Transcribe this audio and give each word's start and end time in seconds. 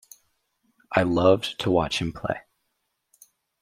I 0.93 1.03
loved 1.03 1.59
to 1.59 1.69
watch 1.69 2.01
him 2.01 2.11
play. 2.11 2.41